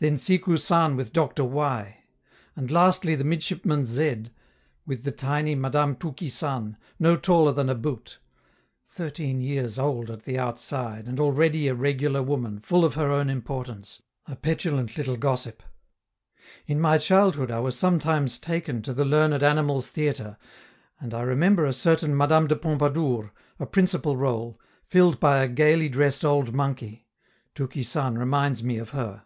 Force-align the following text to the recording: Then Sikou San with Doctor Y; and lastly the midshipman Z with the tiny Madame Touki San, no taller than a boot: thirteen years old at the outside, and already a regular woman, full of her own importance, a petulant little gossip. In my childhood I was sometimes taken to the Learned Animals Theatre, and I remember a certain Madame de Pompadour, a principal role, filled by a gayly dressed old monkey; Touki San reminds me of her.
Then 0.00 0.16
Sikou 0.18 0.58
San 0.58 0.96
with 0.96 1.14
Doctor 1.14 1.44
Y; 1.44 2.04
and 2.54 2.70
lastly 2.70 3.14
the 3.14 3.24
midshipman 3.24 3.86
Z 3.86 4.24
with 4.86 5.02
the 5.02 5.10
tiny 5.10 5.54
Madame 5.54 5.96
Touki 5.96 6.30
San, 6.30 6.76
no 6.98 7.16
taller 7.16 7.52
than 7.52 7.70
a 7.70 7.74
boot: 7.74 8.18
thirteen 8.86 9.40
years 9.40 9.78
old 9.78 10.10
at 10.10 10.24
the 10.24 10.38
outside, 10.38 11.06
and 11.08 11.18
already 11.18 11.68
a 11.68 11.74
regular 11.74 12.22
woman, 12.22 12.60
full 12.60 12.84
of 12.84 12.96
her 12.96 13.10
own 13.10 13.30
importance, 13.30 14.02
a 14.28 14.36
petulant 14.36 14.98
little 14.98 15.16
gossip. 15.16 15.62
In 16.66 16.78
my 16.78 16.98
childhood 16.98 17.50
I 17.50 17.60
was 17.60 17.78
sometimes 17.78 18.38
taken 18.38 18.82
to 18.82 18.92
the 18.92 19.06
Learned 19.06 19.42
Animals 19.42 19.88
Theatre, 19.88 20.36
and 21.00 21.14
I 21.14 21.22
remember 21.22 21.64
a 21.64 21.72
certain 21.72 22.14
Madame 22.14 22.46
de 22.46 22.56
Pompadour, 22.56 23.32
a 23.58 23.64
principal 23.64 24.18
role, 24.18 24.60
filled 24.86 25.18
by 25.18 25.38
a 25.38 25.48
gayly 25.48 25.88
dressed 25.88 26.26
old 26.26 26.54
monkey; 26.54 27.06
Touki 27.54 27.82
San 27.82 28.18
reminds 28.18 28.62
me 28.62 28.76
of 28.76 28.90
her. 28.90 29.22